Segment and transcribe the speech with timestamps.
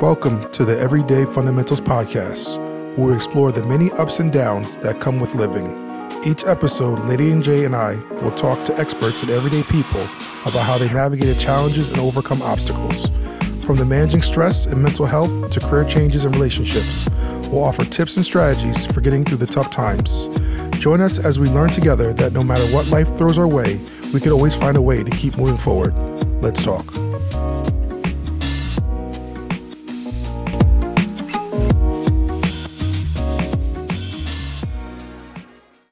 [0.00, 2.56] Welcome to the Everyday Fundamentals Podcast,
[2.96, 5.76] where we explore the many ups and downs that come with living.
[6.24, 10.00] Each episode, Lady and Jay and I will talk to experts and everyday people
[10.46, 13.10] about how they navigated challenges and overcome obstacles.
[13.66, 17.06] From the managing stress and mental health to career changes and relationships,
[17.48, 20.28] we'll offer tips and strategies for getting through the tough times.
[20.78, 23.80] Join us as we learn together that no matter what life throws our way,
[24.14, 25.94] we can always find a way to keep moving forward.
[26.40, 26.97] Let's talk.